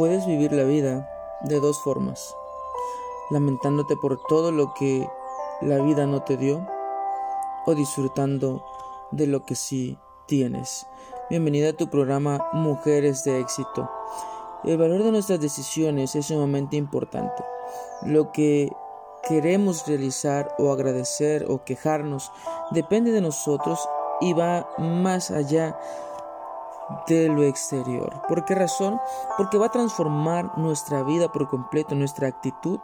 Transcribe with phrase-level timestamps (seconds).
[0.00, 1.06] Puedes vivir la vida
[1.42, 2.34] de dos formas.
[3.28, 5.06] Lamentándote por todo lo que
[5.60, 6.66] la vida no te dio
[7.66, 8.64] o disfrutando
[9.10, 10.86] de lo que sí tienes.
[11.28, 13.90] Bienvenida a tu programa Mujeres de éxito.
[14.64, 17.44] El valor de nuestras decisiones es sumamente importante.
[18.00, 18.72] Lo que
[19.28, 22.32] queremos realizar o agradecer o quejarnos
[22.70, 23.86] depende de nosotros
[24.22, 25.78] y va más allá
[27.06, 28.22] de lo exterior.
[28.28, 29.00] ¿Por qué razón?
[29.36, 32.80] Porque va a transformar nuestra vida por completo, nuestra actitud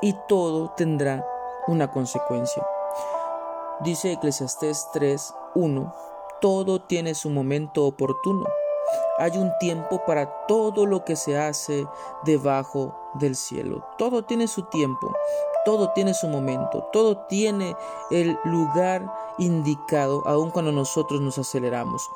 [0.00, 1.24] y todo tendrá
[1.66, 2.64] una consecuencia.
[3.80, 5.92] Dice Eclesiastés 3:1,
[6.40, 8.44] todo tiene su momento oportuno.
[9.18, 11.86] Hay un tiempo para todo lo que se hace
[12.24, 13.84] debajo del cielo.
[13.98, 15.14] Todo tiene su tiempo,
[15.64, 17.76] todo tiene su momento, todo tiene
[18.10, 19.06] el lugar
[19.38, 22.10] indicado, aun cuando nosotros nos aceleramos.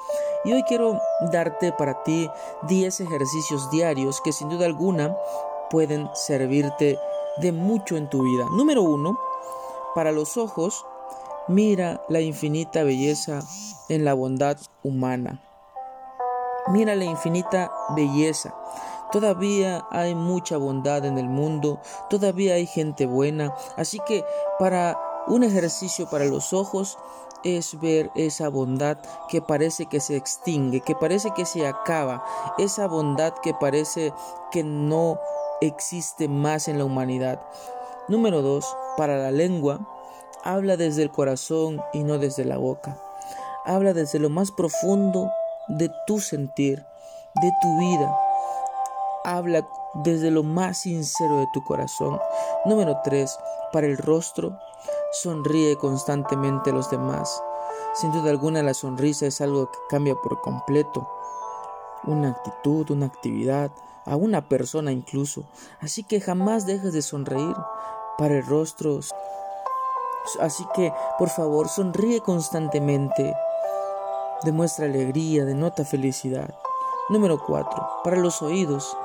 [0.44, 1.00] Y hoy quiero
[1.32, 2.30] darte para ti
[2.62, 5.16] 10 ejercicios diarios que sin duda alguna
[5.70, 6.98] pueden servirte
[7.38, 8.46] de mucho en tu vida.
[8.50, 9.18] Número uno,
[9.94, 10.86] para los ojos,
[11.48, 13.40] mira la infinita belleza
[13.88, 15.42] en la bondad humana.
[16.68, 18.54] Mira la infinita belleza
[19.12, 24.24] Todavía hay mucha bondad en el mundo, todavía hay gente buena, así que
[24.58, 26.98] para un ejercicio para los ojos
[27.44, 32.24] es ver esa bondad que parece que se extingue, que parece que se acaba,
[32.58, 34.12] esa bondad que parece
[34.50, 35.18] que no
[35.60, 37.40] existe más en la humanidad.
[38.08, 39.80] Número dos, para la lengua,
[40.44, 42.96] habla desde el corazón y no desde la boca.
[43.64, 45.30] Habla desde lo más profundo
[45.68, 46.84] de tu sentir,
[47.34, 48.16] de tu vida.
[49.24, 49.66] Habla
[50.04, 52.20] desde lo más sincero de tu corazón.
[52.64, 53.38] Número 3.
[53.72, 54.56] Para el rostro,
[55.22, 57.42] sonríe constantemente a los demás.
[57.94, 61.08] Sin duda alguna la sonrisa es algo que cambia por completo
[62.06, 63.70] una actitud, una actividad,
[64.04, 65.44] a una persona incluso.
[65.80, 67.56] Así que jamás dejes de sonreír
[68.16, 69.00] para el rostro.
[70.40, 73.34] Así que, por favor, sonríe constantemente.
[74.44, 76.54] Demuestra alegría, denota felicidad.
[77.08, 78.00] Número 4.
[78.04, 78.96] Para los oídos,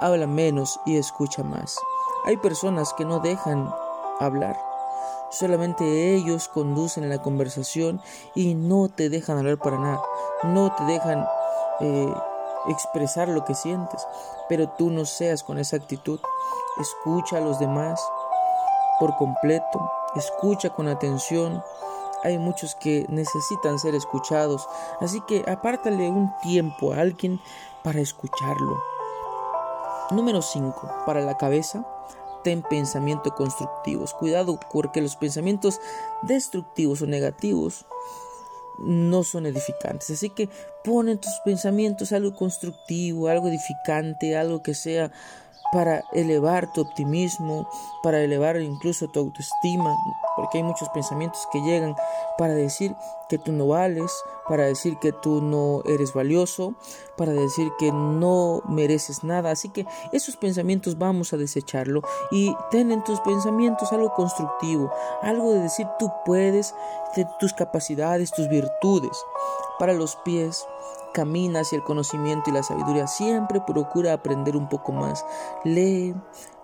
[0.00, 1.78] habla menos y escucha más.
[2.24, 3.72] Hay personas que no dejan
[4.20, 4.73] hablar.
[5.30, 8.00] Solamente ellos conducen la conversación
[8.34, 10.02] y no te dejan hablar para nada.
[10.44, 11.26] No te dejan
[11.80, 12.14] eh,
[12.68, 14.06] expresar lo que sientes.
[14.48, 16.20] Pero tú no seas con esa actitud.
[16.78, 18.00] Escucha a los demás
[19.00, 19.90] por completo.
[20.14, 21.62] Escucha con atención.
[22.22, 24.68] Hay muchos que necesitan ser escuchados.
[25.00, 27.40] Así que apártale un tiempo a alguien
[27.82, 28.82] para escucharlo.
[30.10, 31.04] Número 5.
[31.06, 31.84] Para la cabeza,
[32.44, 34.14] ten pensamientos constructivos.
[34.14, 35.80] Cuidado porque los pensamientos
[36.22, 37.86] destructivos o negativos
[38.78, 40.10] no son edificantes.
[40.10, 40.48] Así que
[40.84, 45.10] pon en tus pensamientos algo constructivo, algo edificante, algo que sea
[45.74, 47.68] para elevar tu optimismo,
[48.00, 49.96] para elevar incluso tu autoestima,
[50.36, 51.96] porque hay muchos pensamientos que llegan
[52.38, 52.94] para decir
[53.28, 54.12] que tú no vales,
[54.48, 56.74] para decir que tú no eres valioso,
[57.16, 59.50] para decir que no mereces nada.
[59.50, 64.92] Así que esos pensamientos vamos a desecharlo y ten en tus pensamientos algo constructivo,
[65.22, 66.72] algo de decir tú puedes,
[67.16, 69.16] de tus capacidades, tus virtudes.
[69.80, 70.68] Para los pies,
[71.14, 75.24] camina hacia el conocimiento y la sabiduría, siempre procura aprender un poco más.
[75.64, 76.14] Lee,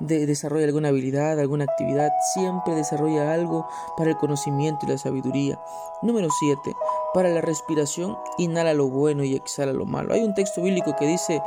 [0.01, 3.67] desarrolla alguna habilidad, alguna actividad, siempre desarrolla algo
[3.97, 5.59] para el conocimiento y la sabiduría.
[6.03, 6.75] Número 7.
[7.15, 10.13] Para la respiración, inhala lo bueno y exhala lo malo.
[10.13, 11.43] Hay un texto bíblico que dice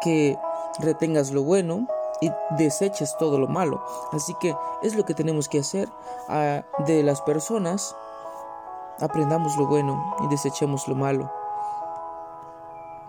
[0.00, 0.36] que
[0.80, 1.86] retengas lo bueno
[2.20, 3.84] y deseches todo lo malo.
[4.12, 5.88] Así que es lo que tenemos que hacer
[6.28, 7.94] ah, de las personas.
[8.98, 11.30] Aprendamos lo bueno y desechemos lo malo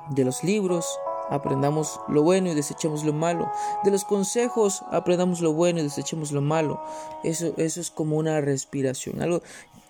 [0.09, 0.85] de los libros,
[1.29, 3.51] aprendamos lo bueno y desechemos lo malo.
[3.83, 6.81] De los consejos, aprendamos lo bueno y desechemos lo malo.
[7.23, 9.41] Eso, eso es como una respiración, algo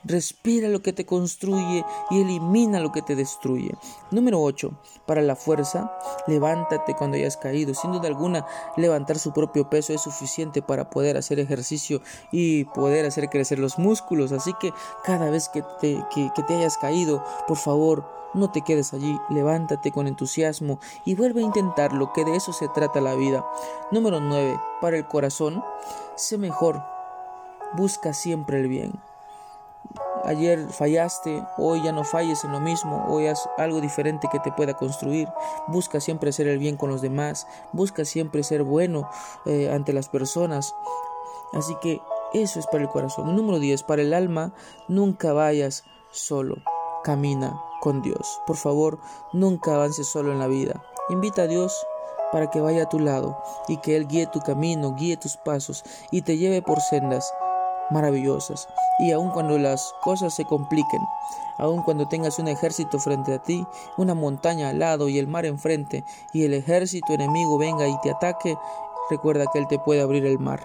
[0.03, 3.75] Respira lo que te construye y elimina lo que te destruye.
[4.12, 4.72] Número 8.
[5.06, 5.91] Para la fuerza,
[6.28, 7.74] levántate cuando hayas caído.
[7.74, 8.45] Sin duda alguna,
[8.77, 12.01] levantar su propio peso es suficiente para poder hacer ejercicio
[12.31, 14.31] y poder hacer crecer los músculos.
[14.31, 14.74] Así que
[15.04, 19.92] cada vez que te, que, te hayas caído, por favor, no te quedes allí, levántate
[19.92, 23.45] con entusiasmo y vuelve a intentarlo, que de eso se trata la vida.
[23.92, 24.60] Número 9.
[24.80, 25.63] Para el corazón,
[26.16, 26.81] sé mejor.
[27.75, 29.06] Busca siempre el bien
[30.27, 34.51] ayer fallaste, hoy ya no falles en lo mismo, hoy haz algo diferente que te
[34.51, 35.29] pueda construir.
[35.68, 39.09] Busca siempre hacer el bien con los demás, busca siempre ser bueno
[39.45, 40.75] eh, ante las personas.
[41.53, 42.01] Así que
[42.33, 43.35] eso es para el corazón.
[43.35, 44.53] Número 10, para el alma,
[44.88, 46.57] nunca vayas solo,
[47.03, 48.41] camina con Dios.
[48.45, 49.00] Por favor,
[49.33, 50.83] nunca avances solo en la vida.
[51.09, 51.73] Invita a Dios
[52.31, 55.85] para que vaya a tu lado y que Él guíe tu camino, guíe tus pasos
[56.12, 57.33] y te lleve por sendas
[57.89, 58.68] maravillosas.
[59.00, 61.01] Y aun cuando las cosas se compliquen,
[61.57, 63.66] aun cuando tengas un ejército frente a ti,
[63.98, 66.04] una montaña al lado y el mar enfrente,
[66.34, 68.57] y el ejército enemigo venga y te ataque,
[69.09, 70.59] Recuerda que Él te puede abrir el mar.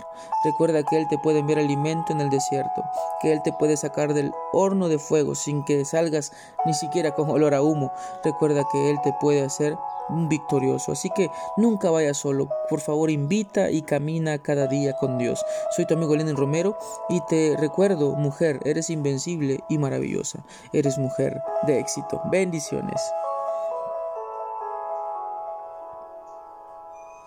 [0.45, 2.83] Recuerda que Él te puede enviar alimento en el desierto.
[3.21, 6.33] Que Él te puede sacar del horno de fuego sin que salgas
[6.65, 7.93] ni siquiera con olor a humo.
[8.25, 9.77] Recuerda que Él te puede hacer
[10.09, 10.93] victorioso.
[10.93, 12.49] Así que nunca vayas solo.
[12.69, 15.45] Por favor, invita y camina cada día con Dios.
[15.77, 16.77] Soy tu amigo Lenin Romero
[17.09, 20.45] y te recuerdo, mujer, eres invencible y maravillosa.
[20.73, 22.21] Eres mujer de éxito.
[22.31, 23.01] Bendiciones.